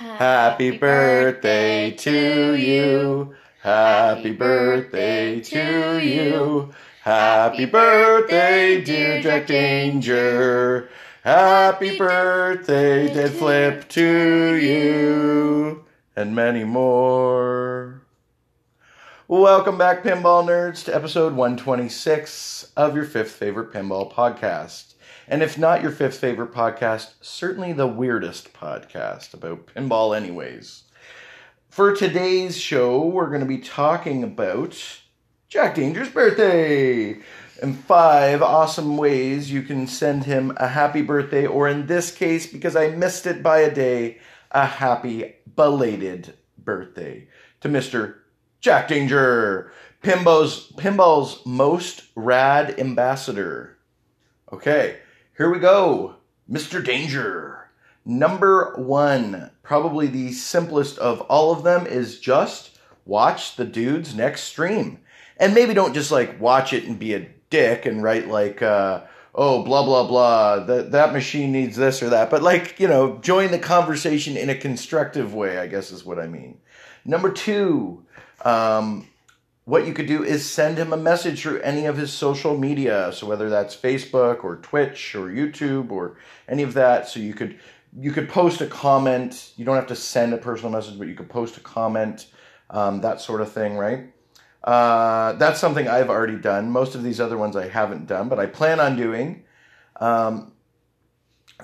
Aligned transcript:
Happy 0.00 0.78
birthday 0.78 1.90
to 1.90 2.54
you. 2.54 3.34
Happy 3.60 4.32
birthday 4.32 5.40
to 5.40 5.98
you. 5.98 6.72
Happy 7.02 7.66
birthday, 7.66 8.80
dear 8.80 9.20
Jack 9.20 9.46
Danger. 9.46 10.88
Happy 11.22 11.98
birthday, 11.98 13.12
Dead 13.12 13.30
Flip 13.30 13.86
to 13.90 14.54
you. 14.54 15.84
And 16.16 16.34
many 16.34 16.64
more. 16.64 18.00
Welcome 19.30 19.78
back, 19.78 20.02
pinball 20.02 20.44
nerds, 20.44 20.84
to 20.86 20.92
episode 20.92 21.34
126 21.34 22.72
of 22.76 22.96
your 22.96 23.04
fifth 23.04 23.30
favorite 23.30 23.72
pinball 23.72 24.12
podcast. 24.12 24.94
And 25.28 25.40
if 25.40 25.56
not 25.56 25.82
your 25.82 25.92
fifth 25.92 26.18
favorite 26.18 26.52
podcast, 26.52 27.12
certainly 27.20 27.72
the 27.72 27.86
weirdest 27.86 28.52
podcast 28.52 29.32
about 29.32 29.68
pinball, 29.68 30.16
anyways. 30.16 30.82
For 31.68 31.94
today's 31.94 32.58
show, 32.58 33.06
we're 33.06 33.28
going 33.28 33.38
to 33.38 33.46
be 33.46 33.58
talking 33.58 34.24
about 34.24 34.76
Jack 35.48 35.76
Danger's 35.76 36.10
birthday 36.10 37.20
and 37.62 37.78
five 37.84 38.42
awesome 38.42 38.96
ways 38.96 39.52
you 39.52 39.62
can 39.62 39.86
send 39.86 40.24
him 40.24 40.52
a 40.56 40.66
happy 40.66 41.02
birthday, 41.02 41.46
or 41.46 41.68
in 41.68 41.86
this 41.86 42.10
case, 42.10 42.48
because 42.48 42.74
I 42.74 42.88
missed 42.88 43.28
it 43.28 43.44
by 43.44 43.60
a 43.60 43.72
day, 43.72 44.18
a 44.50 44.66
happy 44.66 45.36
belated 45.54 46.34
birthday 46.58 47.28
to 47.60 47.68
Mr. 47.68 48.16
Jack 48.60 48.88
Danger, 48.88 49.72
Pinball's, 50.02 50.72
Pinball's 50.72 51.44
most 51.46 52.02
rad 52.14 52.78
ambassador. 52.78 53.78
Okay, 54.52 54.98
here 55.36 55.50
we 55.50 55.58
go. 55.58 56.16
Mr. 56.50 56.84
Danger. 56.84 57.70
Number 58.04 58.74
one, 58.76 59.50
probably 59.62 60.08
the 60.08 60.32
simplest 60.32 60.98
of 60.98 61.20
all 61.22 61.52
of 61.52 61.62
them, 61.62 61.86
is 61.86 62.18
just 62.18 62.78
watch 63.06 63.56
the 63.56 63.64
dude's 63.64 64.14
next 64.14 64.42
stream. 64.44 64.98
And 65.36 65.54
maybe 65.54 65.72
don't 65.72 65.94
just 65.94 66.10
like 66.10 66.40
watch 66.40 66.72
it 66.72 66.84
and 66.84 66.98
be 66.98 67.14
a 67.14 67.28
dick 67.48 67.86
and 67.86 68.02
write 68.02 68.28
like, 68.28 68.60
uh, 68.60 69.02
oh, 69.34 69.62
blah, 69.62 69.84
blah, 69.84 70.06
blah, 70.06 70.64
that, 70.64 70.92
that 70.92 71.12
machine 71.12 71.52
needs 71.52 71.76
this 71.76 72.02
or 72.02 72.10
that. 72.10 72.30
But 72.30 72.42
like, 72.42 72.80
you 72.80 72.88
know, 72.88 73.18
join 73.18 73.50
the 73.50 73.58
conversation 73.58 74.36
in 74.36 74.50
a 74.50 74.54
constructive 74.54 75.34
way, 75.34 75.58
I 75.58 75.66
guess 75.66 75.92
is 75.92 76.04
what 76.04 76.18
I 76.18 76.26
mean. 76.26 76.58
Number 77.04 77.30
two, 77.30 78.04
um, 78.44 79.08
what 79.64 79.86
you 79.86 79.92
could 79.94 80.06
do 80.06 80.24
is 80.24 80.48
send 80.48 80.78
him 80.78 80.92
a 80.92 80.96
message 80.96 81.42
through 81.42 81.60
any 81.60 81.86
of 81.86 81.96
his 81.96 82.12
social 82.12 82.58
media. 82.58 83.12
So 83.12 83.26
whether 83.26 83.48
that's 83.48 83.76
Facebook 83.76 84.42
or 84.42 84.56
Twitch 84.56 85.14
or 85.14 85.28
YouTube 85.28 85.90
or 85.92 86.16
any 86.48 86.62
of 86.62 86.74
that. 86.74 87.08
So 87.08 87.20
you 87.20 87.34
could 87.34 87.58
you 87.98 88.12
could 88.12 88.28
post 88.28 88.60
a 88.60 88.66
comment. 88.66 89.52
You 89.56 89.64
don't 89.64 89.76
have 89.76 89.88
to 89.88 89.96
send 89.96 90.32
a 90.32 90.38
personal 90.38 90.70
message, 90.70 90.98
but 90.98 91.08
you 91.08 91.14
could 91.14 91.28
post 91.28 91.56
a 91.56 91.60
comment, 91.60 92.26
um, 92.70 93.00
that 93.00 93.20
sort 93.20 93.40
of 93.40 93.52
thing, 93.52 93.76
right? 93.76 94.12
Uh, 94.62 95.32
that's 95.34 95.58
something 95.58 95.88
I've 95.88 96.10
already 96.10 96.36
done. 96.36 96.70
Most 96.70 96.94
of 96.94 97.02
these 97.02 97.20
other 97.20 97.38
ones 97.38 97.56
I 97.56 97.68
haven't 97.68 98.06
done, 98.06 98.28
but 98.28 98.38
I 98.38 98.46
plan 98.46 98.78
on 98.80 98.96
doing. 98.96 99.44
Um, 100.00 100.52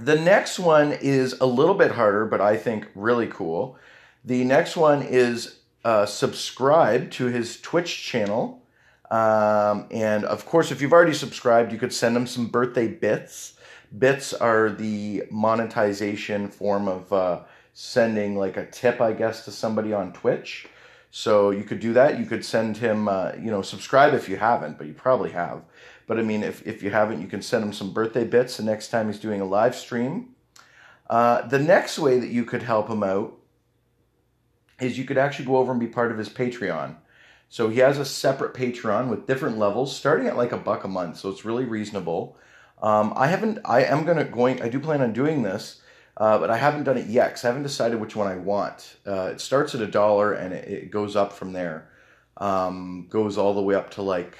the 0.00 0.16
next 0.16 0.58
one 0.58 0.92
is 0.92 1.34
a 1.40 1.46
little 1.46 1.74
bit 1.74 1.92
harder, 1.92 2.26
but 2.26 2.40
I 2.40 2.56
think 2.56 2.88
really 2.94 3.26
cool. 3.26 3.78
The 4.24 4.44
next 4.44 4.76
one 4.76 5.02
is 5.02 5.60
uh, 5.84 6.06
subscribe 6.06 7.10
to 7.12 7.26
his 7.26 7.60
Twitch 7.60 8.04
channel. 8.04 8.62
Um, 9.10 9.86
and 9.90 10.24
of 10.24 10.44
course, 10.46 10.72
if 10.72 10.80
you've 10.82 10.92
already 10.92 11.14
subscribed, 11.14 11.72
you 11.72 11.78
could 11.78 11.92
send 11.92 12.16
him 12.16 12.26
some 12.26 12.48
birthday 12.48 12.88
bits. 12.88 13.54
Bits 13.96 14.34
are 14.34 14.70
the 14.70 15.22
monetization 15.30 16.48
form 16.48 16.88
of 16.88 17.12
uh, 17.12 17.40
sending 17.72 18.36
like 18.36 18.56
a 18.56 18.66
tip, 18.66 19.00
I 19.00 19.12
guess, 19.12 19.44
to 19.44 19.52
somebody 19.52 19.92
on 19.92 20.12
Twitch. 20.12 20.66
So 21.16 21.50
you 21.50 21.64
could 21.64 21.80
do 21.80 21.94
that. 21.94 22.18
You 22.18 22.26
could 22.26 22.44
send 22.44 22.76
him, 22.76 23.08
uh, 23.08 23.32
you 23.40 23.50
know, 23.50 23.62
subscribe 23.62 24.12
if 24.12 24.28
you 24.28 24.36
haven't, 24.36 24.76
but 24.76 24.86
you 24.86 24.92
probably 24.92 25.30
have. 25.30 25.62
But 26.06 26.18
I 26.18 26.22
mean, 26.22 26.42
if, 26.42 26.66
if 26.66 26.82
you 26.82 26.90
haven't, 26.90 27.22
you 27.22 27.26
can 27.26 27.40
send 27.40 27.64
him 27.64 27.72
some 27.72 27.94
birthday 27.94 28.24
bits 28.24 28.58
the 28.58 28.64
next 28.64 28.88
time 28.88 29.06
he's 29.06 29.18
doing 29.18 29.40
a 29.40 29.46
live 29.46 29.74
stream. 29.74 30.34
Uh, 31.08 31.48
the 31.48 31.58
next 31.58 31.98
way 31.98 32.18
that 32.18 32.28
you 32.28 32.44
could 32.44 32.62
help 32.62 32.90
him 32.90 33.02
out 33.02 33.34
is 34.78 34.98
you 34.98 35.06
could 35.06 35.16
actually 35.16 35.46
go 35.46 35.56
over 35.56 35.70
and 35.70 35.80
be 35.80 35.86
part 35.86 36.12
of 36.12 36.18
his 36.18 36.28
Patreon. 36.28 36.96
So 37.48 37.70
he 37.70 37.78
has 37.78 37.98
a 37.98 38.04
separate 38.04 38.52
Patreon 38.52 39.08
with 39.08 39.26
different 39.26 39.56
levels, 39.56 39.96
starting 39.96 40.26
at 40.26 40.36
like 40.36 40.52
a 40.52 40.58
buck 40.58 40.84
a 40.84 40.88
month. 40.88 41.16
So 41.16 41.30
it's 41.30 41.46
really 41.46 41.64
reasonable. 41.64 42.36
Um, 42.82 43.14
I 43.16 43.28
haven't. 43.28 43.60
I 43.64 43.84
am 43.84 44.04
gonna 44.04 44.24
going. 44.24 44.60
I 44.60 44.68
do 44.68 44.78
plan 44.78 45.00
on 45.00 45.14
doing 45.14 45.44
this, 45.44 45.80
uh, 46.16 46.38
but 46.38 46.50
I 46.50 46.56
haven't 46.56 46.84
done 46.84 46.96
it 46.96 47.06
yet 47.06 47.28
because 47.28 47.44
I 47.44 47.48
haven't 47.48 47.62
decided 47.62 48.00
which 48.00 48.16
one 48.16 48.26
I 48.26 48.36
want. 48.36 48.96
Uh, 49.06 49.30
it 49.32 49.40
starts 49.40 49.74
at 49.74 49.82
a 49.82 49.86
dollar 49.86 50.32
and 50.32 50.54
it, 50.54 50.68
it, 50.68 50.90
goes 50.90 51.14
up 51.14 51.32
from 51.32 51.52
there. 51.52 51.90
Um, 52.38 53.06
goes 53.10 53.36
all 53.36 53.54
the 53.54 53.62
way 53.62 53.74
up 53.74 53.90
to 53.92 54.02
like 54.02 54.38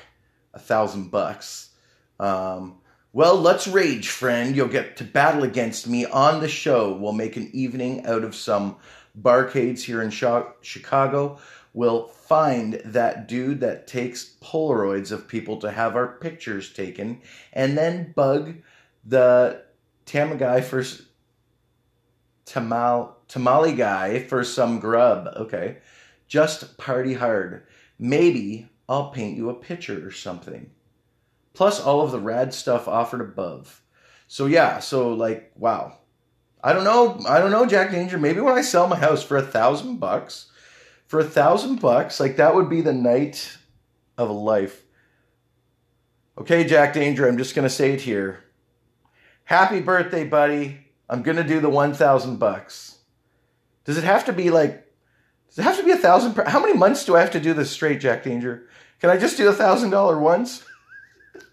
a 0.55 0.59
thousand 0.59 1.11
bucks. 1.11 1.71
Um, 2.19 2.79
well, 3.13 3.37
let's 3.37 3.67
rage, 3.67 4.09
friend. 4.09 4.57
You'll 4.57 4.69
get 4.69 4.97
to 4.99 5.05
battle 5.05 5.43
against 5.43 5.87
me 5.87 6.07
on 6.07 6.41
the 6.41 6.49
show. 6.49 6.95
We'll 6.95 7.13
make 7.13 7.37
an 7.37 7.51
evening 7.53 8.07
out 8.07 8.25
of 8.25 8.35
some 8.35 8.77
barcades 9.19 9.81
here 9.81 10.03
in 10.03 10.11
Chicago. 10.11 11.39
We'll 11.73 12.09
find 12.09 12.75
that 12.87 13.29
dude 13.29 13.61
that 13.61 13.87
takes 13.87 14.35
Polaroids 14.43 15.13
of 15.13 15.29
people 15.29 15.59
to 15.59 15.71
have 15.71 15.95
our 15.95 16.09
pictures 16.09 16.73
taken 16.73 17.21
and 17.53 17.77
then 17.77 18.13
bug 18.17 18.55
the 19.05 19.63
Tamagai 20.07 20.65
for 20.65 20.83
tamal 22.47 23.15
tamale 23.29 23.73
guy 23.73 24.21
for 24.21 24.45
some 24.45 24.79
grub. 24.79 25.29
Okay. 25.37 25.79
Just 26.29 26.79
party 26.79 27.15
hard. 27.15 27.67
Maybe 27.99 28.69
I'll 28.89 29.11
paint 29.11 29.37
you 29.37 29.51
a 29.51 29.55
picture 29.55 30.07
or 30.07 30.11
something. 30.11 30.71
Plus 31.55 31.81
all 31.81 32.03
of 32.03 32.13
the 32.13 32.21
rad 32.21 32.55
stuff 32.55 32.89
offered 32.89 33.21
above. 33.21 33.83
So 34.29 34.47
yeah, 34.47 34.79
so 34.79 35.13
like 35.13 35.53
wow. 35.57 35.99
I 36.63 36.73
don't 36.73 36.85
know. 36.85 37.21
I 37.29 37.39
don't 37.39 37.53
know, 37.53 37.67
Jack 37.67 37.93
Danger. 37.93 38.19
Maybe 38.19 38.41
when 38.41 38.57
I 38.57 38.63
sell 38.63 38.89
my 38.89 38.97
house 38.97 39.23
for 39.23 39.37
a 39.37 39.43
thousand 39.43 39.99
bucks, 39.99 40.51
for 41.07 41.21
a 41.21 41.25
thousand 41.25 41.81
bucks, 41.81 42.19
like 42.19 42.37
that 42.37 42.55
would 42.55 42.69
be 42.69 42.81
the 42.81 42.93
night 42.93 43.57
of 44.19 44.29
a 44.29 44.33
life. 44.33 44.83
Okay, 46.39 46.65
Jack 46.65 46.93
Danger, 46.93 47.29
I'm 47.29 47.39
just 47.39 47.55
gonna 47.55 47.71
say 47.71 47.93
it 47.93 48.01
here. 48.01 48.43
Happy 49.45 49.81
birthday, 49.81 50.25
buddy. 50.25 50.86
I'm 51.09 51.23
gonna 51.23 51.45
do 51.45 51.61
the 51.61 51.71
one 51.71 51.95
thousand 51.95 52.39
bucks. 52.39 52.99
Does 53.85 53.99
it 53.99 54.05
have 54.05 54.25
to 54.27 54.33
be 54.33 54.51
like? 54.51 54.85
Does 55.49 55.59
it 55.59 55.63
have 55.63 55.79
to 55.79 55.85
be 55.85 55.93
a 55.93 55.97
thousand? 55.97 56.35
How 56.47 56.61
many 56.61 56.75
months 56.75 57.05
do 57.05 57.17
I 57.17 57.21
have 57.21 57.31
to 57.33 57.41
do 57.41 57.55
this 57.55 57.71
straight, 57.71 58.01
Jack 58.01 58.25
Danger? 58.25 58.69
Can 59.01 59.11
I 59.11 59.17
just 59.17 59.37
do 59.37 59.49
a 59.49 59.53
thousand 59.53 59.91
dollar 59.91 60.19
once? 60.19 60.65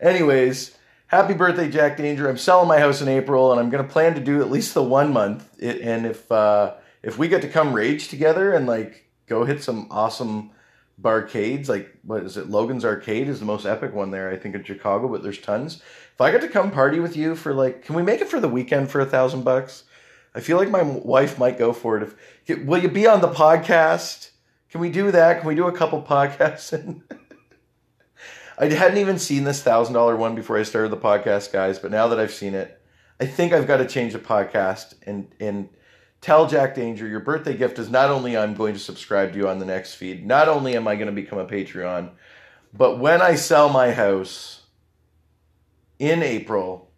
Anyways, 0.00 0.76
happy 1.08 1.34
birthday, 1.34 1.68
Jack 1.68 1.96
Danger. 1.96 2.28
I'm 2.28 2.38
selling 2.38 2.68
my 2.68 2.78
house 2.78 3.02
in 3.02 3.08
April, 3.08 3.50
and 3.50 3.60
I'm 3.60 3.70
gonna 3.70 3.84
plan 3.84 4.14
to 4.14 4.20
do 4.20 4.40
at 4.40 4.50
least 4.50 4.74
the 4.74 4.82
one 4.82 5.12
month. 5.12 5.48
And 5.60 6.06
if 6.06 6.30
uh, 6.30 6.74
if 7.02 7.18
we 7.18 7.28
get 7.28 7.42
to 7.42 7.48
come 7.48 7.72
rage 7.72 8.08
together 8.08 8.52
and 8.52 8.66
like 8.66 9.10
go 9.26 9.44
hit 9.44 9.62
some 9.62 9.88
awesome 9.90 10.52
barcades, 11.00 11.68
like 11.68 11.90
what 12.02 12.22
is 12.22 12.36
it? 12.36 12.50
Logan's 12.50 12.84
Arcade 12.84 13.28
is 13.28 13.40
the 13.40 13.46
most 13.46 13.66
epic 13.66 13.94
one 13.94 14.10
there, 14.10 14.30
I 14.30 14.36
think, 14.36 14.54
in 14.54 14.64
Chicago. 14.64 15.08
But 15.08 15.22
there's 15.22 15.40
tons. 15.40 15.76
If 16.14 16.20
I 16.20 16.30
get 16.30 16.40
to 16.42 16.48
come 16.48 16.70
party 16.70 17.00
with 17.00 17.16
you 17.16 17.34
for 17.34 17.54
like, 17.54 17.84
can 17.84 17.94
we 17.94 18.02
make 18.02 18.20
it 18.20 18.28
for 18.28 18.40
the 18.40 18.48
weekend 18.48 18.90
for 18.90 19.00
a 19.00 19.06
thousand 19.06 19.44
bucks? 19.44 19.84
I 20.34 20.40
feel 20.40 20.56
like 20.58 20.70
my 20.70 20.82
wife 20.82 21.38
might 21.38 21.58
go 21.58 21.72
for 21.72 21.96
it. 21.98 22.14
If 22.46 22.64
will 22.64 22.82
you 22.82 22.88
be 22.88 23.06
on 23.06 23.20
the 23.20 23.28
podcast? 23.28 24.30
Can 24.70 24.80
we 24.80 24.90
do 24.90 25.10
that? 25.10 25.38
Can 25.38 25.48
we 25.48 25.54
do 25.54 25.66
a 25.66 25.72
couple 25.72 26.00
podcasts? 26.02 26.72
I 28.58 28.66
hadn't 28.66 28.98
even 28.98 29.18
seen 29.18 29.44
this 29.44 29.62
thousand 29.62 29.94
dollar 29.94 30.16
one 30.16 30.34
before 30.34 30.58
I 30.58 30.62
started 30.62 30.90
the 30.90 30.96
podcast, 30.96 31.50
guys. 31.50 31.78
But 31.78 31.90
now 31.90 32.08
that 32.08 32.20
I've 32.20 32.30
seen 32.30 32.54
it, 32.54 32.80
I 33.18 33.26
think 33.26 33.52
I've 33.52 33.66
got 33.66 33.78
to 33.78 33.86
change 33.86 34.12
the 34.12 34.18
podcast 34.18 34.94
and 35.04 35.28
and 35.40 35.70
tell 36.20 36.46
Jack 36.46 36.74
Danger 36.74 37.06
your 37.06 37.20
birthday 37.20 37.56
gift 37.56 37.78
is 37.78 37.90
not 37.90 38.10
only 38.10 38.36
I'm 38.36 38.54
going 38.54 38.74
to 38.74 38.80
subscribe 38.80 39.32
to 39.32 39.38
you 39.38 39.48
on 39.48 39.58
the 39.58 39.64
next 39.64 39.94
feed, 39.94 40.26
not 40.26 40.48
only 40.48 40.76
am 40.76 40.86
I 40.86 40.96
going 40.96 41.06
to 41.06 41.12
become 41.12 41.38
a 41.38 41.46
Patreon, 41.46 42.10
but 42.72 42.98
when 42.98 43.20
I 43.20 43.34
sell 43.34 43.68
my 43.68 43.92
house 43.92 44.62
in 45.98 46.22
April, 46.22 46.90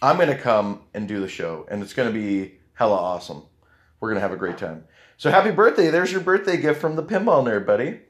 I'm 0.00 0.16
going 0.16 0.28
to 0.28 0.38
come 0.38 0.82
and 0.94 1.08
do 1.08 1.20
the 1.20 1.28
show, 1.28 1.66
and 1.70 1.82
it's 1.82 1.94
going 1.94 2.12
to 2.12 2.18
be 2.18 2.54
hella 2.74 2.96
awesome. 2.96 3.42
We're 4.00 4.10
going 4.10 4.16
to 4.16 4.22
have 4.22 4.32
a 4.32 4.36
great 4.36 4.58
time. 4.58 4.84
So 5.16 5.30
happy 5.30 5.50
birthday. 5.50 5.90
There's 5.90 6.12
your 6.12 6.20
birthday 6.20 6.58
gift 6.58 6.80
from 6.80 6.96
the 6.96 7.02
pinball 7.02 7.42
nerd, 7.42 7.66
buddy. 7.66 8.00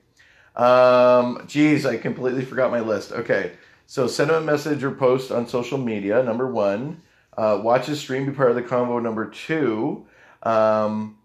Um, 0.56 1.44
geez, 1.46 1.86
I 1.86 1.96
completely 1.98 2.44
forgot 2.44 2.70
my 2.72 2.80
list. 2.80 3.12
Okay. 3.12 3.52
So 3.86 4.08
send 4.08 4.30
him 4.30 4.36
a 4.36 4.40
message 4.40 4.82
or 4.82 4.90
post 4.90 5.30
on 5.30 5.46
social 5.46 5.78
media. 5.78 6.22
Number 6.22 6.50
one, 6.50 7.02
uh, 7.36 7.60
watch 7.62 7.86
his 7.86 8.00
stream, 8.00 8.26
be 8.26 8.32
part 8.32 8.50
of 8.50 8.56
the 8.56 8.62
convo. 8.62 9.00
Number 9.00 9.26
two, 9.30 10.06
um, 10.46 11.18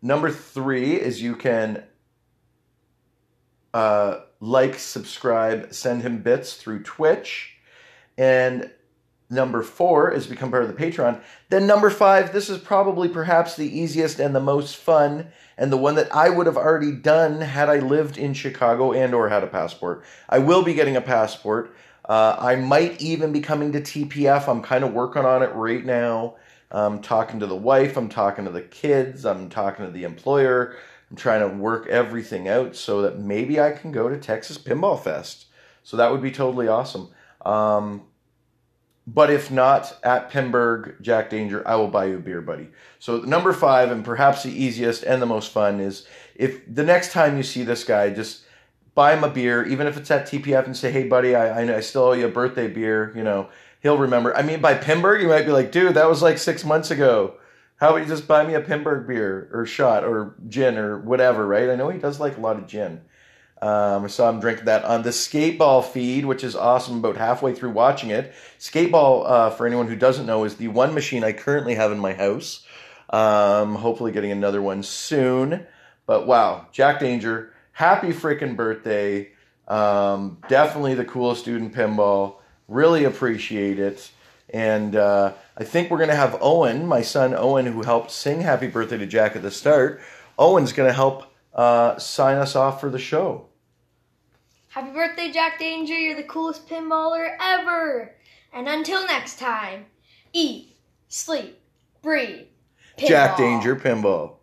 number 0.00 0.30
three 0.30 0.94
is 0.94 1.20
you 1.20 1.36
can 1.36 1.82
uh, 3.74 4.20
like, 4.40 4.78
subscribe, 4.78 5.74
send 5.74 6.02
him 6.02 6.22
bits 6.22 6.54
through 6.54 6.84
Twitch. 6.84 7.56
And 8.16 8.70
number 9.28 9.62
four 9.64 10.12
is 10.12 10.28
become 10.28 10.50
part 10.50 10.62
of 10.62 10.68
the 10.68 10.80
Patreon. 10.80 11.20
Then 11.50 11.66
number 11.66 11.90
five, 11.90 12.32
this 12.32 12.48
is 12.48 12.58
probably 12.58 13.08
perhaps 13.08 13.56
the 13.56 13.66
easiest 13.66 14.20
and 14.20 14.34
the 14.34 14.40
most 14.40 14.76
fun 14.76 15.28
and 15.58 15.72
the 15.72 15.76
one 15.76 15.96
that 15.96 16.14
I 16.14 16.30
would 16.30 16.46
have 16.46 16.56
already 16.56 16.92
done 16.92 17.40
had 17.40 17.68
I 17.68 17.78
lived 17.78 18.16
in 18.16 18.32
Chicago 18.32 18.92
and 18.92 19.12
or 19.12 19.28
had 19.28 19.42
a 19.42 19.48
passport. 19.48 20.04
I 20.28 20.38
will 20.38 20.62
be 20.62 20.74
getting 20.74 20.96
a 20.96 21.00
passport. 21.00 21.74
Uh, 22.04 22.36
I 22.38 22.56
might 22.56 23.00
even 23.00 23.32
be 23.32 23.40
coming 23.40 23.72
to 23.72 23.80
TPF. 23.80 24.46
I'm 24.46 24.62
kind 24.62 24.84
of 24.84 24.92
working 24.92 25.24
on 25.24 25.42
it 25.42 25.52
right 25.54 25.84
now. 25.84 26.36
I'm 26.74 27.00
talking 27.00 27.40
to 27.40 27.46
the 27.46 27.54
wife. 27.54 27.96
I'm 27.96 28.08
talking 28.08 28.44
to 28.46 28.50
the 28.50 28.62
kids. 28.62 29.24
I'm 29.24 29.48
talking 29.48 29.86
to 29.86 29.92
the 29.92 30.04
employer. 30.04 30.76
I'm 31.10 31.16
trying 31.16 31.48
to 31.48 31.56
work 31.56 31.86
everything 31.86 32.48
out 32.48 32.74
so 32.74 33.02
that 33.02 33.18
maybe 33.18 33.60
I 33.60 33.70
can 33.70 33.92
go 33.92 34.08
to 34.08 34.18
Texas 34.18 34.58
Pinball 34.58 35.00
Fest. 35.00 35.46
So 35.84 35.96
that 35.96 36.10
would 36.10 36.22
be 36.22 36.32
totally 36.32 36.66
awesome. 36.66 37.10
Um, 37.44 38.02
but 39.06 39.30
if 39.30 39.50
not, 39.50 39.96
at 40.02 40.30
Pinburgh, 40.30 41.00
Jack 41.00 41.30
Danger, 41.30 41.66
I 41.68 41.76
will 41.76 41.88
buy 41.88 42.06
you 42.06 42.16
a 42.16 42.20
beer, 42.20 42.40
buddy. 42.40 42.70
So 42.98 43.18
number 43.18 43.52
five, 43.52 43.90
and 43.90 44.04
perhaps 44.04 44.42
the 44.42 44.50
easiest 44.50 45.02
and 45.04 45.20
the 45.20 45.26
most 45.26 45.52
fun, 45.52 45.78
is 45.78 46.06
if 46.34 46.62
the 46.72 46.84
next 46.84 47.12
time 47.12 47.36
you 47.36 47.42
see 47.42 47.62
this 47.62 47.84
guy, 47.84 48.10
just 48.10 48.44
buy 48.94 49.14
him 49.14 49.22
a 49.22 49.28
beer, 49.28 49.64
even 49.64 49.86
if 49.86 49.96
it's 49.98 50.10
at 50.10 50.26
TPF, 50.26 50.64
and 50.64 50.76
say, 50.76 50.90
"Hey, 50.90 51.06
buddy, 51.06 51.34
I 51.36 51.76
I 51.76 51.80
still 51.80 52.04
owe 52.04 52.12
you 52.12 52.26
a 52.26 52.30
birthday 52.30 52.66
beer." 52.66 53.12
You 53.14 53.24
know, 53.24 53.48
he'll 53.84 53.98
remember. 53.98 54.36
I 54.36 54.42
mean, 54.42 54.60
by 54.60 54.74
Pinburgh, 54.74 55.22
you 55.22 55.28
might 55.28 55.46
be 55.46 55.52
like, 55.52 55.70
"Dude, 55.70 55.94
that 55.94 56.08
was 56.08 56.20
like 56.22 56.38
six 56.38 56.64
months 56.64 56.90
ago." 56.90 57.34
How 57.76 57.90
about 57.90 57.98
you 57.98 58.06
just 58.06 58.26
buy 58.26 58.44
me 58.44 58.54
a 58.54 58.60
Pinburgh 58.60 59.06
beer 59.06 59.48
or 59.52 59.66
shot 59.66 60.04
or 60.04 60.34
gin 60.48 60.78
or 60.78 60.98
whatever, 60.98 61.46
right? 61.46 61.68
I 61.68 61.76
know 61.76 61.90
he 61.90 61.98
does 61.98 62.18
like 62.18 62.36
a 62.36 62.40
lot 62.40 62.56
of 62.56 62.66
gin. 62.66 63.02
Um, 63.60 64.04
I 64.04 64.06
saw 64.08 64.28
him 64.30 64.40
drinking 64.40 64.64
that 64.66 64.84
on 64.84 65.02
the 65.02 65.10
Skateball 65.10 65.84
feed, 65.84 66.24
which 66.24 66.42
is 66.42 66.56
awesome. 66.56 66.98
About 66.98 67.16
halfway 67.16 67.54
through 67.54 67.70
watching 67.70 68.10
it, 68.10 68.32
Skateball, 68.58 69.28
uh, 69.28 69.50
for 69.50 69.66
anyone 69.66 69.88
who 69.88 69.96
doesn't 69.96 70.26
know, 70.26 70.44
is 70.44 70.56
the 70.56 70.68
one 70.68 70.94
machine 70.94 71.22
I 71.22 71.32
currently 71.32 71.74
have 71.74 71.92
in 71.92 71.98
my 71.98 72.14
house. 72.14 72.64
Um, 73.10 73.74
hopefully, 73.74 74.12
getting 74.12 74.32
another 74.32 74.62
one 74.62 74.82
soon. 74.82 75.66
But 76.06 76.26
wow, 76.26 76.68
Jack 76.72 77.00
Danger, 77.00 77.52
happy 77.72 78.08
freaking 78.08 78.56
birthday! 78.56 79.32
Um, 79.68 80.38
definitely 80.48 80.94
the 80.94 81.04
coolest 81.04 81.44
dude 81.44 81.60
in 81.60 81.70
pinball. 81.70 82.36
Really 82.68 83.04
appreciate 83.04 83.78
it. 83.78 84.10
And 84.50 84.94
uh, 84.94 85.32
I 85.56 85.64
think 85.64 85.90
we're 85.90 85.98
going 85.98 86.10
to 86.10 86.16
have 86.16 86.38
Owen, 86.40 86.86
my 86.86 87.02
son 87.02 87.34
Owen, 87.34 87.66
who 87.66 87.82
helped 87.82 88.10
sing 88.10 88.40
Happy 88.40 88.68
Birthday 88.68 88.98
to 88.98 89.06
Jack 89.06 89.36
at 89.36 89.42
the 89.42 89.50
start. 89.50 90.00
Owen's 90.38 90.72
going 90.72 90.88
to 90.88 90.94
help 90.94 91.32
uh, 91.54 91.98
sign 91.98 92.36
us 92.36 92.54
off 92.54 92.80
for 92.80 92.90
the 92.90 92.98
show. 92.98 93.46
Happy 94.68 94.90
birthday, 94.90 95.30
Jack 95.30 95.58
Danger. 95.58 95.94
You're 95.94 96.16
the 96.16 96.24
coolest 96.24 96.68
pinballer 96.68 97.36
ever. 97.40 98.14
And 98.52 98.68
until 98.68 99.06
next 99.06 99.38
time, 99.38 99.86
eat, 100.32 100.76
sleep, 101.08 101.60
breathe. 102.02 102.46
Pinball. 102.96 103.08
Jack 103.08 103.36
Danger 103.36 103.76
Pinball. 103.76 104.36